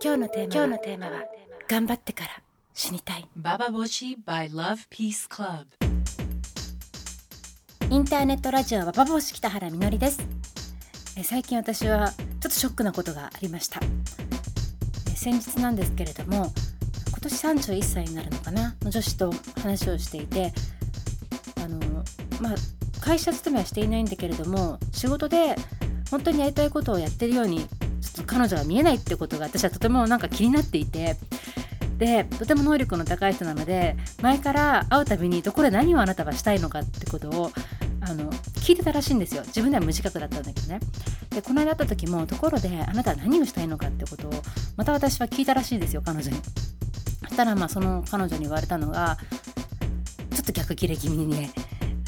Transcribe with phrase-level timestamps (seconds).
[0.00, 1.24] 今日のテーマ今日のテーマは
[1.68, 2.30] 頑張ってから
[2.72, 3.26] 死にたい。
[3.36, 5.66] Bababoshi by Love Peace Club.
[7.90, 10.20] インターネットラジオババボシ北原みのりです。
[11.16, 13.80] え最近私はちょっとショックなことがありました。
[15.10, 16.52] え先日なんですけれども
[17.08, 18.76] 今年31歳になるのかな？
[18.82, 20.52] の女子と話をしていて
[21.56, 21.80] あの
[22.40, 22.54] まあ
[23.00, 25.56] 会社勤めはしていないんだけれども仕事で
[26.08, 27.66] 本当にやりたいことをやってるように
[28.00, 31.16] ちょっと彼女は見えないってことが私はとてもなんか気になっていて。
[31.98, 37.50] でとても能力の高い人なので前から会うたびにどこで何をあなたはしたいのかってことを
[38.00, 39.42] あの聞いてたらしいんですよ。
[39.46, 40.78] 自分では無自覚だったんだけどね。
[41.30, 44.32] でこの間会った時もところであなたは何をしたいのかってことを
[44.76, 46.36] また私は聞いたらしいんですよ彼女に。
[47.22, 49.18] そしたらまあその彼女に言われたのが
[50.30, 51.50] ちょっと逆切れ気味にね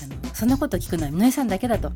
[0.03, 1.93] あのそんなこと聞くのはみのりさんだけだと。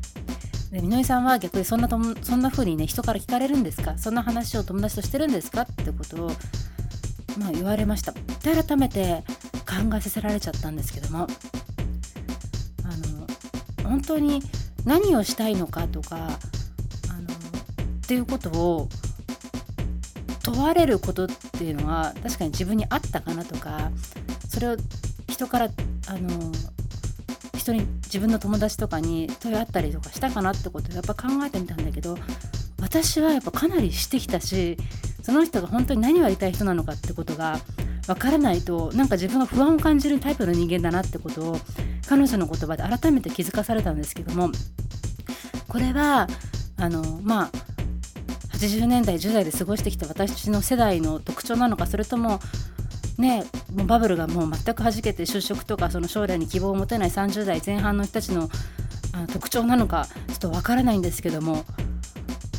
[0.75, 3.97] でみのりさんは逆にそんなともそんな風にね人から聞かれるんですか？
[3.97, 5.61] そんな話を友達としてるんですか？
[5.61, 6.31] ってことを
[7.39, 8.11] まあ言われました。
[8.11, 9.23] で改めて
[9.65, 11.27] 考えさせられちゃったんですけども。
[12.83, 12.87] あ
[13.83, 14.41] の本当に
[14.83, 16.37] 何をしたいのかとかあのっ
[18.05, 18.89] ていうことを
[20.43, 23.91] 問われることっていうのは確かに自分にあったかなとか
[24.49, 24.75] それを
[25.29, 25.69] 人から
[26.07, 26.51] あの
[27.65, 32.17] 人に自分の友達とかに問い合ったりとかしたかなってことをやっぱ考えてみたんだけど
[32.79, 34.77] 私はやっぱかなりしてきたし
[35.23, 37.57] その人が本当に何をやりたい人なのかってことが
[38.05, 41.57] 分からないとなんか自分が不安を感じるタイプの人間だなってことを
[42.07, 44.51] 彼女の言葉で改めて気づかされたんですけども
[45.67, 46.27] これは
[46.77, 47.51] あのまあ
[48.53, 52.39] 80年代10代で過ごしてきた私の世代の特徴なのかそれとも
[53.17, 58.49] ねもうバブルがもう全く弾けて就職とかその将来に希望を持てない30代前半の人たちの
[59.13, 61.63] あ特徴なのかちょっとわからないんですけども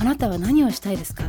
[0.00, 1.24] あなたは何をしたいですか？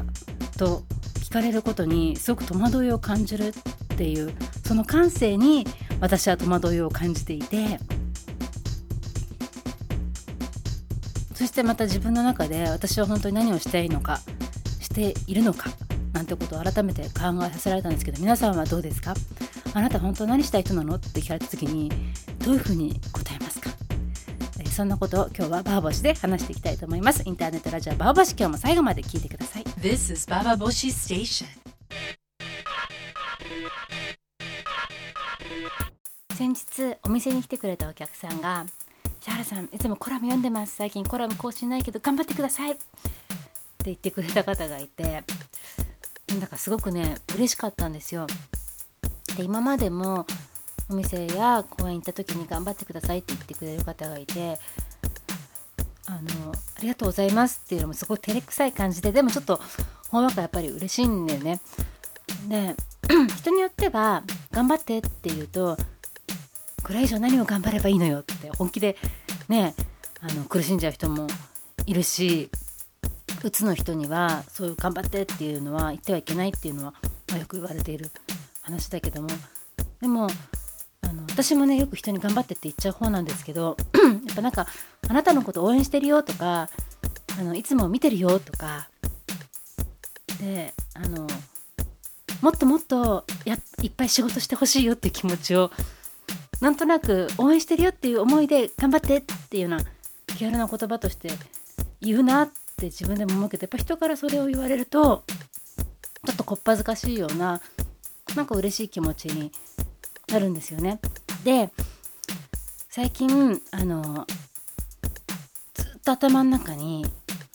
[0.58, 0.84] と
[1.16, 4.34] 聞かれることにすごく戸惑いを感じるっていう
[4.66, 5.66] その感性に
[6.00, 7.80] 私は戸惑いを感じていて
[11.34, 14.22] そしてまた自分の中で私は本当に何をしたいのか
[14.80, 15.70] しているのか。
[16.18, 17.10] なんてことを改めて考
[17.48, 19.14] えさせられたんですけど皆さんはどうですか？
[19.76, 20.96] あなた本当何したい人なの？
[20.96, 21.92] って聞かれた時に
[22.44, 23.70] どういうふうに答えますか？
[24.60, 27.22] えーそんなことを今日はバーボシで話していきたいと思います。
[27.24, 29.64] インターネットラジオバーボシ今日も最後まで聞いてください。
[29.80, 31.46] This is Bababoshi Station.
[36.36, 38.66] 先日お店に来てくれたお客さんが
[39.22, 40.78] 「シャハラさんいつもコラム読んでます。
[40.78, 42.82] 最近コラム更新ないけど頑張ってください」って
[43.86, 45.24] 言ってくれた方がいて
[46.30, 48.28] なんだかすごくね嬉しかったんですよ。
[49.38, 50.26] で今までも
[50.90, 54.58] お店や公園行った時に頑張ってくださいって言ってくれる方がいて
[56.06, 59.60] あのありがとうございますっていうのもすごい照れくさい感じででもちょっと
[60.10, 61.60] ほんわかやっぱり嬉しいんだよね。
[62.48, 62.76] で
[63.38, 65.78] 人によっては頑張ってって言うと
[66.84, 68.98] これ以上何を頑張ればいいのよって本気で
[69.50, 69.76] ね
[70.22, 71.28] あの苦しんじゃう人も
[71.86, 72.50] いるし
[73.44, 76.94] うつの人にはそういう頑張ってっていうのは言ってはいけないっていうのは、
[77.30, 78.10] まあ、よく言われている
[78.62, 79.30] 話だけども。
[80.02, 80.28] でも
[81.02, 83.78] あの私もねよく人に頑張ってって言っちゃう方なんですけど
[84.28, 84.68] やっぱなんか
[85.08, 86.70] あなたのこと応援してるよとか
[87.40, 88.90] あのいつも見てるよとか
[90.40, 91.28] であの
[92.42, 95.72] もっともっとやいっぱい仕事してほしいよっていう気持ちを
[96.62, 99.86] なんとなく応援してるよっていう思いで頑張ってっていうような
[100.28, 101.32] 気軽な言葉として
[102.02, 105.24] 言うなって自分でも思うけどやっぱ人からそれを言われると
[106.26, 107.60] ちょっとこっぱずかしいような
[108.36, 109.52] なんか嬉しい気持ちに
[110.28, 111.00] なるんですよね。
[111.44, 111.72] で
[112.90, 114.28] 最近あの
[115.74, 117.06] ずっと頭の中に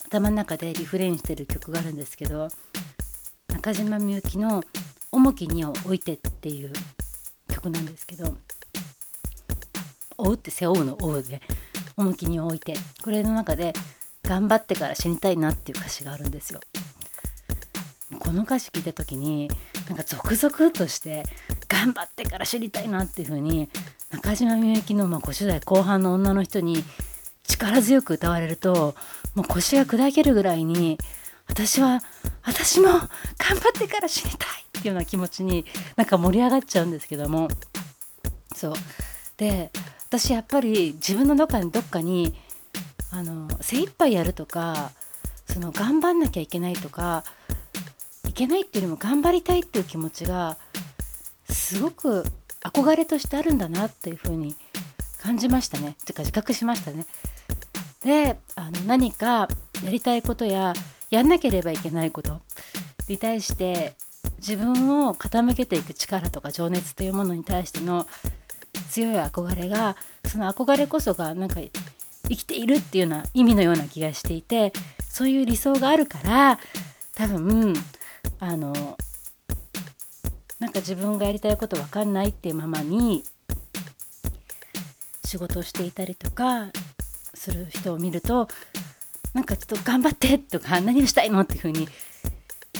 [0.07, 2.49] 頭の中でリフレインしてる曲があるんですけど
[3.47, 4.61] 中島みゆきの
[5.11, 6.73] 「重きにを置いて」っていう
[7.47, 8.35] 曲なんですけど
[10.17, 11.41] 「追う」って背負うの「追う」で
[11.95, 13.73] 「重きにを置いて」これの中で
[14.23, 16.59] 「頑張ってから死にたいな」っていう歌詞があるんですよ。
[18.19, 19.49] この歌詞聞いた時に
[19.87, 21.23] なんかゾクゾクとして
[21.67, 23.69] 頑張ってから知りたいなっていう風に
[24.11, 26.83] 中島みゆきのまあ50代後半の女の人に
[27.47, 28.95] 力強く歌われると
[29.35, 30.99] もう腰が砕けるぐらいに
[31.47, 32.01] 私は
[32.43, 35.65] 私も頑張ってから死にたいっていうような気持ちに
[35.95, 37.47] なんか盛り上がっちゃうんですけども
[38.55, 38.73] そう
[39.37, 39.71] で
[40.07, 42.35] 私やっぱり自分のどっかにどっかに
[43.13, 44.91] あの精一杯やるとか
[45.47, 47.23] その頑張んなきゃいけないとか
[48.27, 50.57] いけないっていうよりも頑張りたいっていう気持ちが
[51.47, 52.25] すごく
[52.61, 54.55] 憧れとしてあるんだなっていうふうに
[55.21, 57.05] 感じましたねてか自覚しましたね。
[58.03, 59.47] であの何か
[59.83, 60.73] やりたいことや
[61.11, 62.41] やんなければいけないこと
[63.07, 63.93] に対して
[64.39, 68.07] 自分を傾けていく力とか情熱というものに対しての
[68.89, 69.95] 強い憧れが
[70.25, 71.61] その憧れこそがなんか
[72.33, 74.73] 生きているっていうような意味のような気がしていて
[75.07, 76.59] そういう理想があるから
[77.15, 77.73] 多分
[78.39, 78.97] あの
[80.59, 83.23] なんか自分がやりたいこと分かんないっていうままに
[85.25, 86.71] 仕事をしていたりとか
[87.33, 88.47] する人を見ると
[89.33, 91.87] なんかちょっと頑張ってとか何をしたいのっていうふうに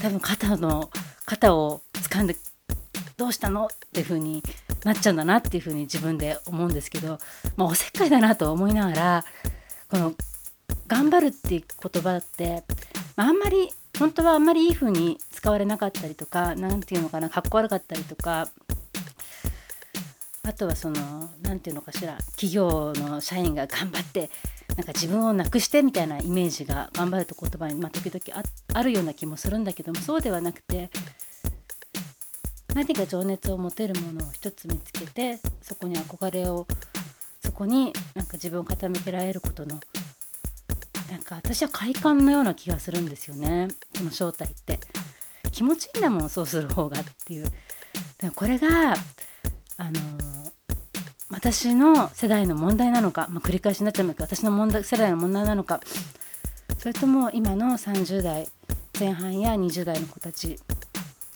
[0.01, 0.89] 多分肩の
[1.25, 2.35] 肩を掴んで
[3.17, 4.43] どうしたのっていうふうに
[4.83, 7.17] なっちゃうんだなっていうふうに自分で思うんですけど、
[7.55, 9.25] まあ、おせっかいだなと思いながら
[9.89, 10.13] この
[10.87, 12.63] 「頑張る」っていう言葉って、
[13.15, 18.49] まあ、んまり本当はあんまりいい風に使われなかったりとか何て言うのかなかっこ悪かったりとか
[20.45, 24.29] あとはその何て言うのかしら企業の社員が頑張って
[24.75, 28.43] なんか自分をなくしてみたいなイメージが頑張ると言葉に、まあ、時々
[28.73, 30.89] あるような気もするんだけどもそうではなくて
[32.73, 36.65] 何か情熱を持てるものを一つ見つけてそこに憧れを
[37.43, 39.79] そこになんか自分を傾けられることの
[41.11, 43.67] なんか私は快感のような気がするんですよね。
[43.95, 44.79] この正体って。
[45.51, 47.45] 気持ちいいんだもんそうする方がっていう。
[48.19, 48.95] でこれが
[49.77, 49.99] あの
[51.29, 55.79] 私の世代の問題なのか、まあ、繰り返しになっちゃうんだけど私の問題世代の問題なのか。
[56.79, 58.47] それとも今の30代
[58.99, 60.59] 前半や20代の子たち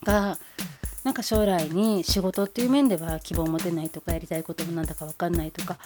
[0.04, 0.38] が
[1.08, 5.78] なんか将来に仕事っていう面では希望持てないとかやりたいこともなんだか分かんないとか、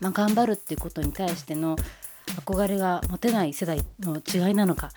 [0.00, 1.76] まあ、頑張るっていうことに対しての
[2.44, 4.90] 憧れが持てない世代の違いなのか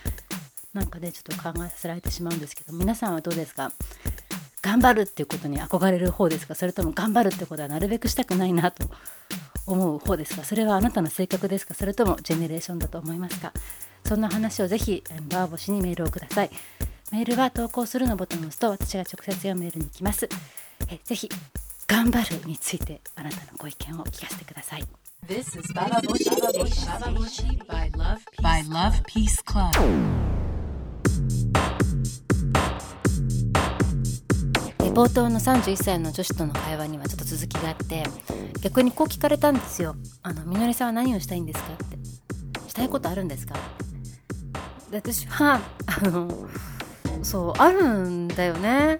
[0.73, 3.71] なんかねちょっと考えさせられてしまうんですけど皆さんはどうですか？
[4.61, 6.55] 頑張るっていうことに憧れる方ですか？
[6.55, 8.83] それとも頑張るってことはなるべくしたくないなと
[9.65, 10.43] 思う方ですか？
[10.43, 11.73] それはあなたの性格ですか？
[11.73, 13.53] それともジェネレーションだと思いますか？
[14.03, 16.49] そんな話をぜひバーボシにメールをください。
[17.11, 20.29] メールは投稿するのボタンを押すと私が直接読めるに行きます
[20.89, 21.29] えぜひ
[21.87, 24.83] 頑張るについてあなたのご意見を聞かせてください
[25.27, 26.85] This is Baba Bushi Station.
[26.87, 29.69] Baba Bushi by Love Peace, by Love Peace Club.
[34.93, 38.03] 冒頭の31歳の女子との会話にはちょっと続きがあって
[38.61, 41.97] 逆にこう聞かれたんですよ「あのみのりさんは何をしたいんですか?」って
[42.69, 43.55] 「したいことあるんですか?」
[44.91, 46.27] で私はあの
[47.23, 48.99] そうあるんだよね。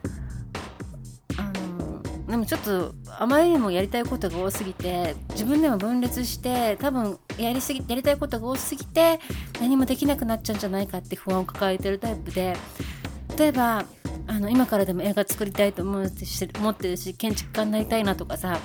[1.38, 9.20] あのでもちょっとあまりにもやりたいことが多すぎて自分でも分裂して多分やりすぎやりたいことが多すぎて
[9.60, 12.56] 何もできなくなっちゃうんじゃないかって不安を抱えてるタイプで
[13.38, 13.86] 例えば
[14.28, 18.60] あの今からでも映画作りたいと思うし思ってるし建築家になりたいなとかさ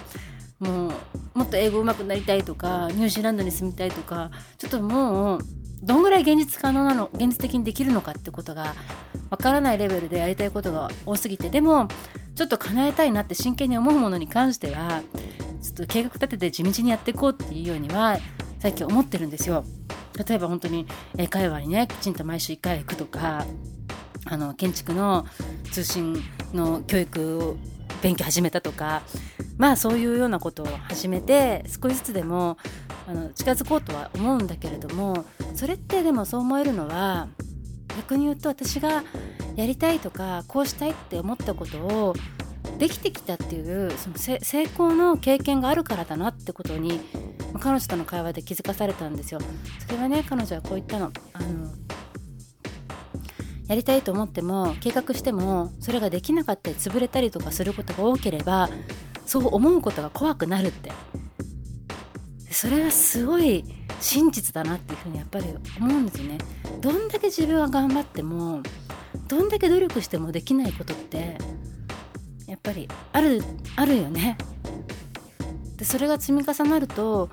[0.59, 0.93] もう
[1.35, 5.41] もっと英語上手くなりたいとかニュージーランドに住みたいとかちょっともう
[5.83, 8.75] どんぐらい現実可能なの現実的にできるのかってことが
[9.31, 11.89] わからないレベルでやりたいことが多すぎてでも
[12.35, 15.03] ちょっと叶えたいなって真剣に思うものに関しては
[15.63, 18.19] ちょっと計画立てて地道にやっていこうっていうようには
[18.59, 19.65] 最近思ってるんですよ。
[20.27, 20.87] 例えば本当に
[21.19, 23.45] 英会話にねきちんと毎週1回行くとか
[24.27, 25.27] あの建築の
[25.73, 26.23] 通信
[26.53, 27.57] の教育を
[28.01, 29.03] 勉強始めたとか
[29.59, 32.59] まあそういうようなことを始めて少しずつでも
[33.07, 35.25] あの近づこうとは思うんだけれども
[35.55, 37.29] それってでもそう思えるのは
[37.97, 39.05] 逆に言うと私が
[39.57, 42.15] やりたいとかこうしたいって思ったことを
[42.79, 47.01] できてきたっていうその成功の経験があるからだなってことに
[47.61, 49.41] 彼女との会話で気づかされたんですよ。
[49.87, 51.13] それはね彼女はこう言ったの。
[51.35, 51.71] あの
[53.69, 58.69] やりたいと思っても計画してもそれができなかったり潰れたりとかすることが多ければ
[59.25, 60.93] そう思うことが怖くなるって
[62.55, 63.65] それはすごい
[64.01, 65.47] 真実だなっていうふうにやっぱり
[65.81, 66.39] 思うんですよね。
[66.81, 68.63] どんだけ自分は頑張っても
[69.27, 71.37] どんだけ努力してもできないことって
[72.47, 73.43] やっぱりある
[73.75, 74.39] あるよね。
[75.77, 77.29] でそれが積み重なると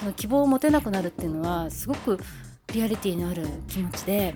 [0.00, 2.18] その希望を持てなくなるっていうのはすごく
[2.74, 4.34] リアリティのある気持ちで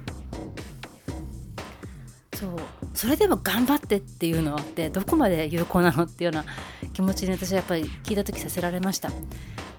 [2.35, 2.50] そう
[2.95, 6.52] それでも頑張ってっていうのってどこまで有効なのっていうような
[6.93, 9.11] 気持ちに私はやっぱり聞いた時させられました。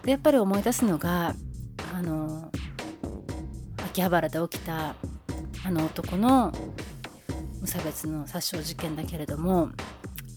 [0.03, 1.35] でやっぱり思い出すのが
[1.93, 2.51] あの
[3.85, 4.95] 秋葉原で起きた
[5.65, 6.51] あの男の
[7.61, 9.69] 無差別の殺傷事件だけれども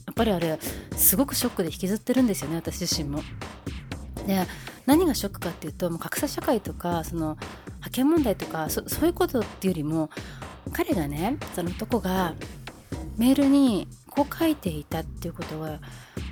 [0.06, 0.58] やっぱりあれ
[0.96, 3.22] すごくショックで引きずってるんですよね私自身も。
[4.26, 4.46] で
[4.86, 10.10] 何がショックかっていうともう格差社会とかその派遣問題とかそういうことっていうよりも
[10.72, 12.34] 彼がねその男が
[13.16, 15.80] メールにこう書いていたっていうことはや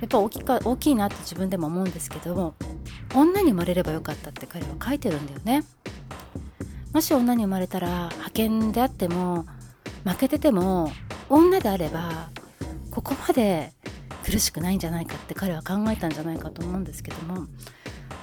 [0.05, 2.55] っぱ大きか大きいなって自分でも思うんですけども
[3.15, 5.63] 女に生まれればよかったって彼は書いてるんだよね。
[6.93, 9.45] もし女に生まれたら派遣であっても
[10.05, 10.91] 負けてても
[11.29, 12.29] 女であれば
[12.89, 13.73] ここまで
[14.23, 17.47] 苦しくないんじゃないかって彼は考えたんじゃないかと思うんですけども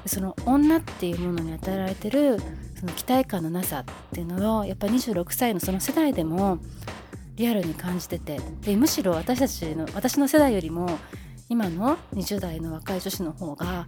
[0.07, 2.39] その女っていうものに与えられてる
[2.81, 3.85] その期待感のなさっ
[4.15, 6.59] ていうのをやっぱ26歳のその世代でも
[7.37, 10.99] リアルに感じててでむしろ私たちの私の世代よりも
[11.49, 13.85] 今の20代の若い女子の方が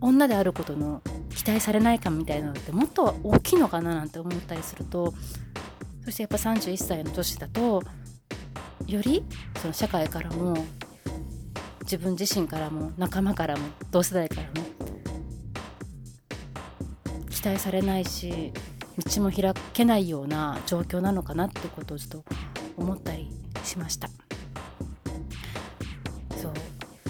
[0.00, 1.02] 女であることの
[1.34, 5.14] 期待されない感みたいなのってもっと大きいのかななんて思ったりすると
[6.04, 7.82] そしてやっぱ31歳の女子だと
[8.86, 9.24] より
[9.60, 10.56] その社会からも
[11.82, 14.48] 自分自身からも仲間からも同世代からも
[17.28, 18.52] 期待されないし
[19.14, 22.24] 道も開けないような状況なのかなってことをちょっと
[22.76, 23.30] 思ったり
[23.64, 24.08] しました。
[26.36, 26.48] そ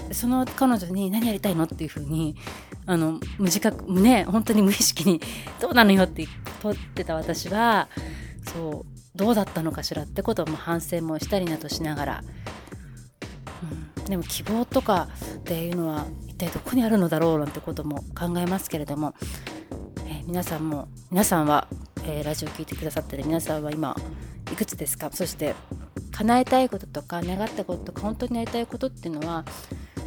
[0.09, 0.13] う。
[0.13, 1.65] その彼女に何やりたいの？
[1.65, 2.35] っていうふうに
[2.85, 5.21] あの無自覚ね本当に無意識に
[5.61, 6.27] どうなのよって
[6.61, 7.87] 取ってた私は
[8.53, 10.03] そうどうだったのかしら？
[10.03, 12.23] ってことも反省もしたりなどしながら、
[13.97, 19.13] うん、でも希望とかっていうのは一体どこにあるのだろうなんてことも考えますけれども、
[20.05, 21.67] えー、皆さんも皆さんは、
[22.03, 23.95] えー、ラジオ聴いてくださってる皆さんは今
[24.51, 25.09] いくつですか？
[25.13, 25.55] そして
[26.11, 29.45] 叶えたいこととか願ったこととか本当にやりたいことっていうのは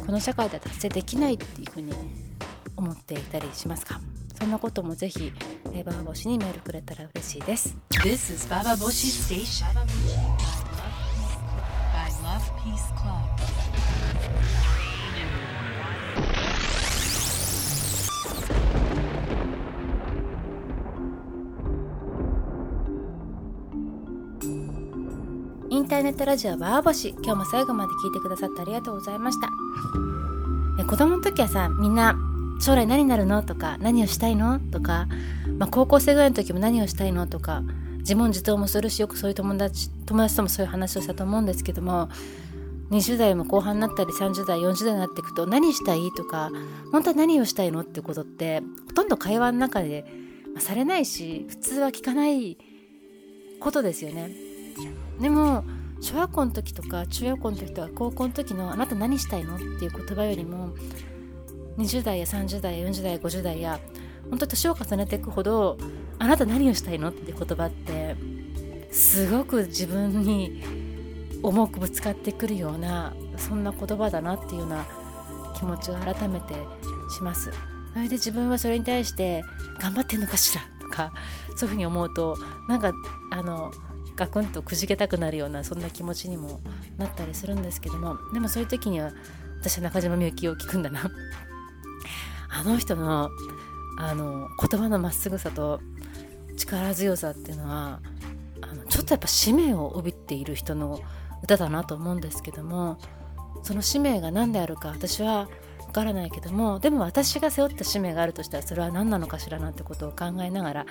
[0.05, 1.93] この社会では達成できないっていうふうに
[2.77, 3.99] 思っていたりしますか？
[4.39, 5.31] そんなこともぜひ、
[5.73, 7.75] えー、ババボシにメールくれたら嬉しいです。
[8.03, 9.79] This is Baba Boshi Station by
[12.23, 13.35] Love Peace Club.
[25.69, 29.49] インターネットラジオバーボシ今日も最後まで聞いてくださってありがとうございました
[30.79, 32.15] え子供の時はさみんな
[32.61, 33.43] 将来何になるの？
[33.43, 34.59] とか何をしたいの？
[34.59, 35.07] とか、
[35.57, 37.27] まあ、高校生ぐらいの時も何をしたいの？
[37.27, 37.63] とか
[37.99, 42.09] 自問自答もするしよくそういう友達友達ともそういう話をしたと思うんですけども
[42.91, 46.11] 20代も後半になったり30代40代になっていくと何したい？
[46.15, 46.51] とか
[46.91, 47.81] 本当は何をしたいの？
[47.81, 50.05] ってことってほとんど会話の中で、
[50.59, 52.57] されないし普通は聞かない
[53.59, 54.31] ことですよね。
[55.19, 55.63] でも
[56.01, 59.55] 小学校の時とか中学校の時とか高校の時のあなた何したいの？
[59.55, 60.75] っていう言葉よりも
[61.77, 63.79] 20代や30代や40代や50代や
[64.29, 65.77] 本当年を重ねていくほど
[66.19, 68.15] あなた何をしたいのって言葉って
[68.91, 70.63] すごく自分に
[71.43, 74.85] 重くぶつかってくるようなそんな言葉だなっていうような
[75.55, 76.53] 気持ちを改めて
[77.15, 77.51] します。
[77.93, 79.43] それで自分はそれに対して
[79.79, 81.13] 頑張ってんのかしらとか
[81.55, 82.91] そういうふうに思うとなんか
[83.31, 83.71] あの
[84.17, 86.59] ガクンとくじけたくなるようなそんな気持ちにも
[86.97, 89.13] なったりするんですけどもでもそういう時には
[89.61, 91.09] 私は中島みゆきを聞くんだな。
[92.57, 93.29] あの人の
[93.97, 95.79] あの言葉のまっすぐさと
[96.57, 98.01] 力強さっていうのは
[98.61, 100.99] あのちょっとやっぱ使命を帯びている人の
[101.43, 102.97] 歌だなと思うんですけども
[103.63, 105.47] その使命が何であるか私は
[105.87, 110.85] 分からないけどもでも私が背負った使命があるとしたらそれは何なのかしらなんてことを考えながら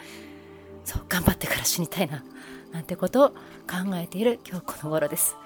[0.85, 2.23] そう頑張ってから死にたいな
[2.73, 3.37] なんてことを考
[3.95, 5.37] えている今日この頃です。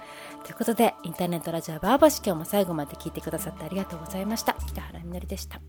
[0.45, 4.57] ということでインターネットラジオバーバシ今日も最後まで聞いてくださってありがとうございました。
[4.67, 5.61] 北原みのりでした。